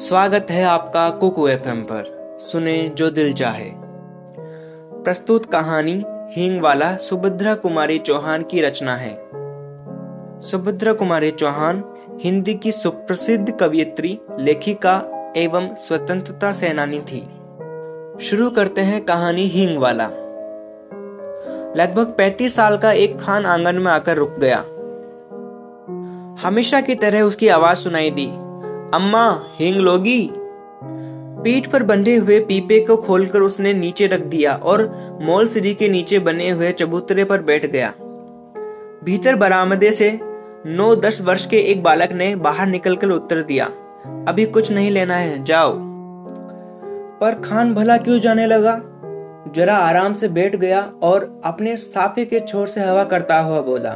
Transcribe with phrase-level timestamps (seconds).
[0.00, 3.70] स्वागत है आपका कुकू एफ़ पर। सुने जो दिल चाहे।
[5.04, 9.28] प्रस्तुत कहानी हींग वाला सुभद्रा कुमारी चौहान की रचना है।
[10.40, 11.84] सुभद्रा कुमारी चौहान
[12.20, 15.02] हिंदी की सुप्रसिद्ध कवियत्री, लेखिका
[15.36, 17.24] एवं स्वतंत्रता सेनानी थी।
[18.24, 20.06] शुरू करते हैं कहानी हींग वाला।
[21.76, 24.64] लगभग 35 साल का एक खान आँगन में आकर रुक गया।
[26.46, 28.49] हमेशा की तरह उसकी आवाज़ सुनाई दी।
[28.94, 30.30] अम्मा, हींग लोगी।
[31.44, 34.82] पीठ पर बंधे हुए पीपे को खोलकर उसने नीचे रख दिया और
[35.22, 37.92] मोल सीढ़ी के नीचे बने हुए चबूतरे पर बैठ गया।
[39.04, 40.20] भीतर बरामदे से
[40.66, 43.66] नौ दस वर्ष के एक बालक ने बाहर निकलकर उत्तर दिया,
[44.28, 45.72] अभी कुछ नहीं लेना है, जाओ।
[47.20, 48.80] पर खान भला क्यों जाने लगा?
[49.54, 53.90] जरा आराम से बैठ गया और अपने साफे के छोर से हवा करता हुआ बोला,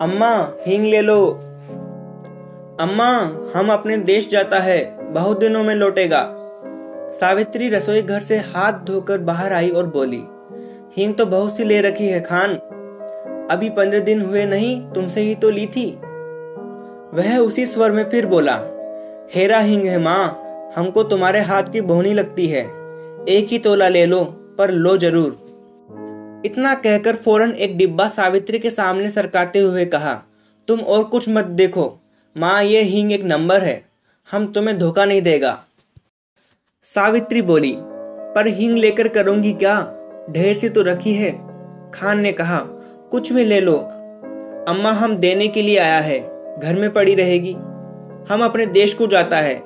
[0.00, 1.40] अम्मा, हींग ले लो।
[2.80, 3.06] अम्मा,
[3.54, 6.22] हम अपने देश जाता है, बहुत दिनों में लौटेगा।
[7.12, 10.22] सावित्री रसोई घर से हाथ धोकर बाहर आई और बोली,
[10.96, 12.54] हींग तो बहुत सी ले रखी है, खान।
[13.50, 15.86] अभी पंद्रह दिन हुए नहीं, तुमसे ही तो ली थी।
[17.14, 18.56] वह उसी स्वर में फिर बोला,
[19.34, 22.64] हेरा हिंग है माँ, हमको तुम्हारे हाथ की बोहनी लगती है।
[23.28, 24.24] एक ही तोला ले लो,
[24.58, 30.22] पर लो ज़रूर। इतना कहकर फ़ौरन एक डिब्बा सावित्री के सामने सरकाते हुए कहा,
[30.68, 31.99] तुम और कुछ मत देखो
[32.36, 33.84] माँ, ये हींग एक नंबर है।
[34.30, 35.64] हम तुम्हें धोखा नहीं देगा।
[36.82, 37.74] सावित्री बोली,
[38.34, 39.94] पर हींग लेकर करूँगी क्या?
[40.30, 41.30] ढेर सी तो रखी है।
[41.90, 42.58] खान ने कहा,
[43.10, 43.76] कुछ भी ले लो।
[44.68, 46.20] अम्मा, हम देने के लिए आया है।
[46.60, 47.52] घर में पड़ी रहेगी।
[48.28, 49.62] हम अपने देश को जाता है।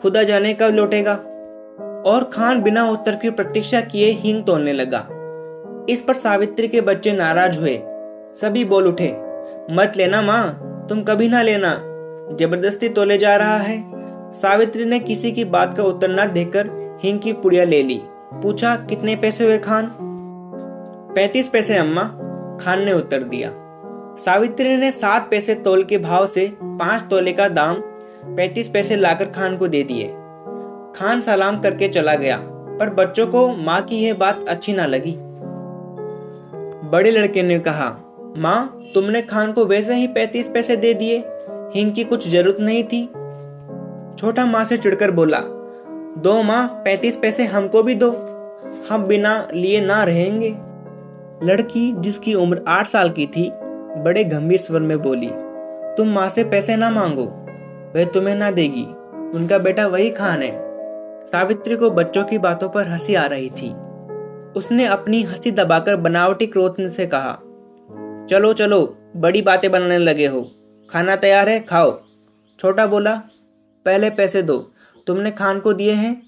[0.00, 1.14] खुदा जाने कब लौटेगा।
[2.06, 5.08] और खान बिना उत्तर की प्रतीक्षा किए हींग तोड़ने लगा।
[5.88, 7.80] इस पर सावित्री के बच्चे नाराज़ हुए।
[8.40, 9.12] सभी बोल उठे,
[9.70, 11.90] मत लेना माँ, तुम कभी ना लेना।
[12.32, 13.82] ज़बरदस्ती तोले जा रहा है।
[14.32, 16.70] सावित्री ने किसी की बात का उत्तर न देकर
[17.02, 18.00] हिंग की पुड़िया ले ली।
[18.34, 19.90] पूछा, कितने पैसे हुए खान?
[21.14, 22.02] पैतीस पैसे, अम्मा,
[22.60, 23.50] खान ने उत्तर दिया।
[24.16, 27.74] सावित्री ने सात पैसे तोल के भाव से पाँच तोले का दाम
[28.26, 30.06] पैतीस पैसे लाकर खान को दे दिए।
[30.96, 32.36] खान सलाम करके चला गया,
[32.80, 35.14] पर बच्चों को माँ की यह बात अच्छी ना लगी।
[36.88, 37.88] बड़े लड़के ने कहा,
[38.36, 41.22] माँ, तुमने खान को वैसे ही पैतीस पैसे दे दिए।
[41.72, 43.06] हिंग की कुछ ज़रूरत नहीं थी।
[44.18, 45.40] छोटा माँ से चिड़कर बोला,
[46.18, 48.10] दो माँ, पैतीस पैसे हमको भी दो।
[48.90, 50.50] हम बिना लिए ना रहेंगे।
[51.42, 53.50] लड़की, जिसकी उम्र आठ साल की थी,
[54.02, 55.30] बड़े गंभीर स्वर में बोली,
[55.96, 57.24] तुम माँ से पैसे ना मांगो,
[57.96, 58.84] वह तुम्हें ना देगी।
[59.38, 60.52] उनका बेटा वही खान है।
[61.24, 63.74] सावित्री को बच्चों की बातों पर हँसी आ रही थी।
[64.56, 67.38] उसने अपनी हँसी दबाकर बनावटी क्रोध से कहा,
[68.26, 70.50] चलो चलो, बड़ी बातें बनाने लगे हो।
[70.94, 72.00] खाना तैयार है, खाओ।
[72.60, 73.14] छोटा बोला,
[73.86, 74.58] पहले पैसे दो,
[75.06, 76.22] तुमने खान को दिए हैं?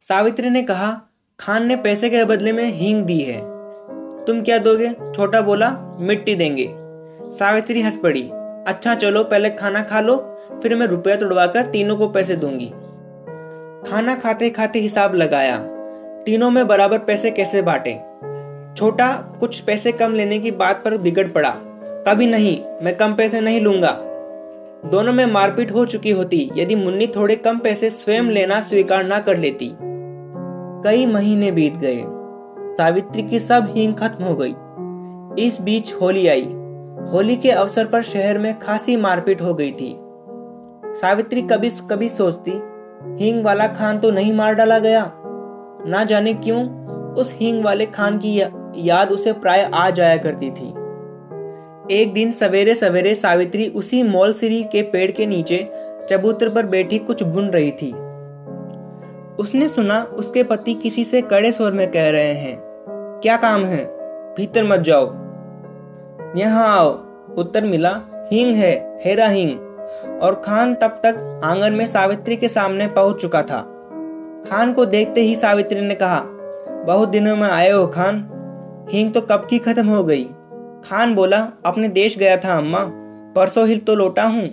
[0.00, 1.00] सावित्री ने कहा,
[1.40, 3.40] खान ने पैसे के बदले में हींग दी है।
[4.24, 4.90] तुम क्या दोगे?
[5.16, 6.74] छोटा बोला, मिट्टी देंगे।
[7.38, 8.22] सावित्री हंस पड़ी
[8.66, 10.16] अच्छा चलो, पहले खाना खा लो,
[10.62, 12.68] फिर मैं रुपया तोड़वाकर तीनों को पैसे दूँगी।
[13.90, 15.58] खाना खाते खाते हिसाब लगाया,
[16.22, 17.94] तीनों में बराबर पैसे कैसे बांटे?
[18.76, 21.56] छोटा, कुछ पैसे कम लेने की बात पर बिगड़ पड़ा।
[22.08, 23.90] कभी नहीं, मैं कम पैसे नहीं लूँगा।
[24.90, 29.18] दोनों में मारपीट हो चुकी होती, यदि मुन्नी थोड़े कम पैसे स्वयं लेना स्वीकार ना
[29.18, 29.72] कर लेती।
[30.84, 32.02] कई महीने बीत गए।
[32.74, 34.54] सावित्री की सब हींग खत्म हो गई।
[35.46, 36.44] इस बीच होली आई।
[37.12, 39.96] होली के अवसर पर शहर में खासी मारपीट हो गई थी।
[41.00, 42.52] सावित्री कभी कभी सोचती,
[43.24, 45.12] हींग वाला खान तो नहीं मार डाला गया।
[45.86, 48.42] ना जाने क्यों, उस हींग वाले खान की
[48.76, 50.85] याद उसे प्राय आ जाया करती थी।
[51.90, 55.66] एक दिन सवेरे सवेरे सावित्री उसी मोलसिरी के पेड़ के नीचे
[56.10, 57.92] चबूतर पर बैठी कुछ बुन रही थी।
[59.36, 62.58] उसने सुना उसके पति किसी से कड़े स्वर में कह रहे हैं,
[63.22, 63.84] क्या काम है?
[64.36, 65.06] भीतर मत जाओ।
[66.36, 66.90] यहाँ आओ।
[67.36, 68.00] उत्तर मिला,
[68.32, 69.58] हिंग है, हेरा हिंग।
[70.22, 73.60] और खान तब तक आँगन में सावित्री के सामने पहुँच चुका था।
[74.50, 76.20] खान को देखते ही सावित्री ने कहा,
[76.86, 78.28] बहुत दिनों में आए हो खान।
[78.90, 80.26] हिंग तो कब की खत्म हो गई?
[80.90, 82.78] खान बोला, अपने देश गया था, अम्मा।
[83.36, 84.48] परसों ही तो लौटा हूँ।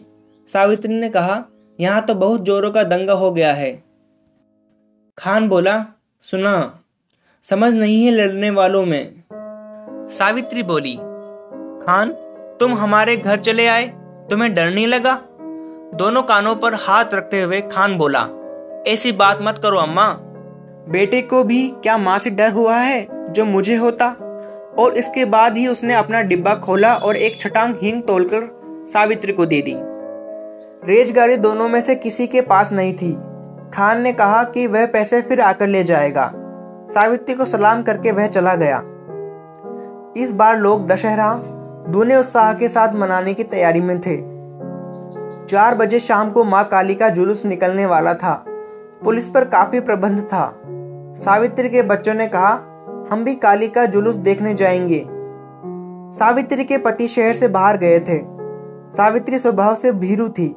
[0.53, 1.43] सावित्री ने कहा,
[1.79, 3.83] यहाँ तो बहुत जोरों का दंगा हो गया है।
[5.17, 5.85] खान बोला,
[6.21, 6.79] सुना,
[7.43, 9.23] समझ नहीं है लड़ने वालों में।
[10.09, 10.95] सावित्री बोली,
[11.85, 12.11] खान,
[12.59, 13.87] तुम हमारे घर चले आए,
[14.29, 15.19] तुम्हें डर नहीं लगा?
[15.93, 18.27] दोनों कानों पर हाथ रखते हुए खान बोला,
[18.87, 20.13] ऐसी बात मत करो, अम्मा।
[20.89, 24.15] बेटे को भी क्या माँ से डर हुआ है, जो मुझे होता?
[24.79, 28.49] और इसके बाद ही उसने अपना डिब्बा खोला और एक छटांग हींग तोलकर
[28.93, 29.75] सावित्री को दे दी।
[30.93, 33.13] रेजगाड़ी दोनों में से किसी के पास नहीं थी।
[33.73, 36.31] खान ने कहा कि वह पैसे फिर आकर ले जाएगा।
[36.89, 38.83] सावित्री को सलाम करके वह चला गया।
[40.17, 41.33] इस बार लोग दशहरा
[41.89, 44.33] दूने उत्साह के साथ मनाने की तैयारी में थे।
[45.45, 48.45] चार बजे शाम को माँ काली का जुलूस निकलने वाला था।
[49.03, 50.61] पुलिस पर काफ़ी प्रबंध था।
[51.15, 52.72] सावित्री के बच्चों ने कहा
[53.11, 55.05] हम भी काली का जुलूस देखने जाएँगे।
[56.19, 58.19] सावित्री के पति शहर से बाहर गए थे।
[58.97, 60.55] सावित्री स्वभाव से भीरू थी।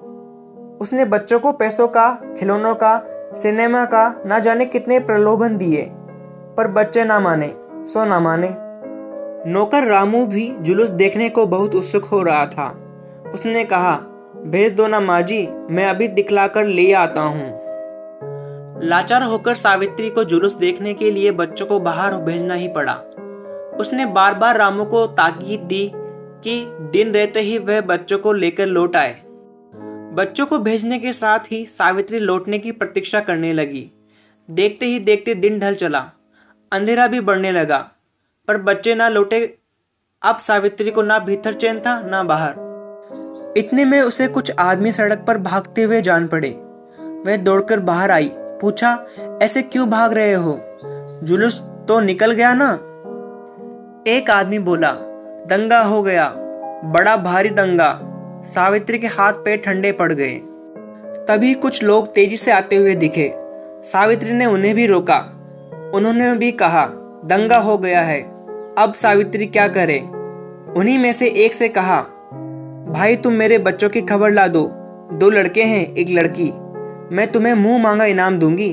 [0.81, 3.03] उसने बच्चों को पैसों का, खिलौनों का,
[3.35, 5.91] सिनेमा का, ना जाने कितने प्रलोभन दिए।
[6.57, 7.55] पर बच्चे ना माने,
[7.87, 8.55] सो ना माने।
[9.51, 12.79] नौकर रामू भी जुलूस देखने को बहुत उत्सुक हो रहा था।
[13.35, 13.99] उसने कहा,
[14.47, 17.66] भेज दो ना माँ जी, मैं अभी दिखलाकर ले आता हूँ।
[18.83, 22.95] लाचार होकर सावित्री को जुलूस देखने के लिए बच्चों को बाहर भेजना ही पड़ा।
[23.81, 25.93] उसने बार बार रामू को ताकीद दी
[26.45, 29.21] कि दिन रहते ही वह बच्चों को लेकर लौट आए।
[30.15, 33.91] बच्चों को भेजने के साथ ही सावित्री लौटने की प्रतीक्षा करने लगी।
[34.51, 36.11] देखते ही देखते दिन ढल चला।
[36.73, 37.91] अंधेरा भी बढ़ने लगा।
[38.49, 39.59] पर बच्चे ना लौटे,
[40.23, 42.55] अब सावित्री को ना भीतर चैन था, ना बाहर।
[43.57, 46.51] इतने में उसे कुछ आदमी सड़क पर भागते हुए जान पड़े।
[47.27, 49.07] वह दौड़कर बाहर आई। पूछा,
[49.43, 50.59] ऐसे क्यों भाग रहे हो?
[51.23, 52.75] जुलूस तो निकल गया ना?
[54.11, 54.93] एक आदमी बोला,
[55.49, 56.35] दंगा हो गया,
[56.85, 58.01] बड़ा भारी दंगा,
[58.45, 60.35] सावित्री के हाथ पैर ठंडे पड़ गए।
[61.29, 63.33] तभी कुछ लोग तेज़ी से आते हुए दिखे।
[63.83, 65.19] सावित्री ने उन्हें भी रोका।
[65.95, 66.87] उन्होंने भी कहा,
[67.25, 68.23] दंगा हो गया है,
[68.79, 69.99] अब सावित्री क्या करे?
[70.77, 72.01] उन्हीं में से एक से कहा,
[72.89, 74.73] भाई, तुम मेरे बच्चों की खबर ला दो।
[75.13, 76.53] दो लड़के हैं, एक लड़की।
[77.13, 78.71] मैं तुम्हें मुँह मांगा इनाम दूँगी।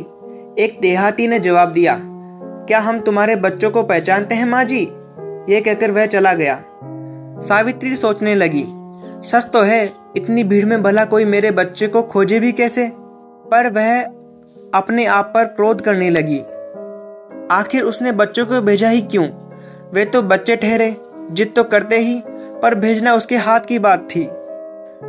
[0.60, 1.98] एक देहाती ने जवाब दिया,
[2.68, 4.80] क्या हम तुम्हारे बच्चों को पहचानते हैं, माँ जी?
[5.50, 6.56] ये कहकर वह चला गया।
[7.40, 8.64] सावित्री सोचने लगी,
[9.30, 12.90] सच तो है, इतनी भीड़ में भला कोई मेरे बच्चे को खोजे भी कैसे?
[13.52, 14.02] पर वह
[14.74, 16.40] अपने आप पर क्रोध करने लगी,
[17.52, 19.28] आखिर उसने बच्चों को भेजा ही क्यों?
[19.94, 20.96] वे तो बच्चे ठहरे,
[21.32, 22.22] जिद तो करते ही,
[22.62, 24.28] पर भेजना उसके हाथ की बात थी।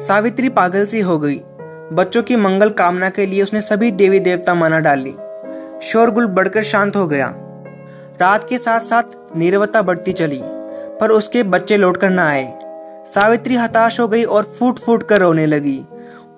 [0.00, 1.40] सावित्री पागल सी हो गई।
[1.92, 5.14] बच्चों की मंगल कामना के लिए उसने सभी देवी देवता माना डाली
[5.82, 7.34] शोरगुल बढ़कर शांत हो गया।
[8.20, 10.40] रात के साथ साथ नीरवता बढ़ती चली,
[11.00, 12.58] पर उसके बच्चे लौटकर न आए।
[13.14, 15.84] सावित्री हताश हो गई और फूट फूट कर रोने लगी।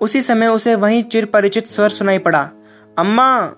[0.01, 2.49] उसी समय उसे वहीं चिर परिचित स्वर सुनाई पड़ा,
[2.97, 3.51] अम्मा!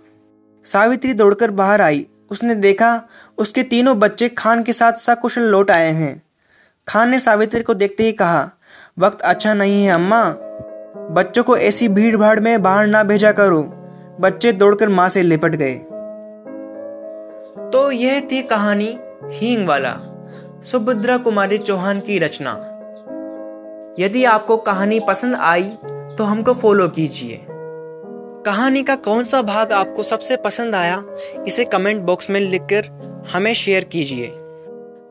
[0.65, 3.01] सावित्री दौड़कर बाहर आई। उसने देखा,
[3.37, 6.21] उसके तीनों बच्चे खान के साथ सकुशल लौट आए हैं।
[6.87, 8.49] खान ने सावित्री को देखते ही कहा,
[8.99, 10.35] वक्त अच्छा नहीं है, अम्मा।
[11.09, 13.61] बच्चों को ऐसी भीड़ भाड़ में बाहर ना भेजा करो।
[14.19, 15.75] बच्चे दौड़कर माँ से लिपट गए।
[17.71, 18.97] तो यह थी कहानी
[19.31, 19.93] हींग वाला,
[20.63, 22.51] सुभद्रा कुमारी चौहान की रचना।
[23.99, 25.63] यदि आपको कहानी पसंद आई
[26.17, 27.39] तो हमको फॉलो कीजिए।
[28.45, 31.01] कहानी का कौन सा भाग आपको सबसे पसंद आया,
[31.47, 32.91] इसे कमेंट बॉक्स में लिखकर
[33.33, 34.27] हमें शेयर कीजिए।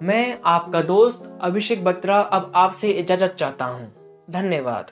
[0.03, 3.93] मैं आपका दोस्त अभिषेक बत्रा अब आपसे इजाज़त चाहता हूँ।
[4.31, 4.91] धन्यवाद।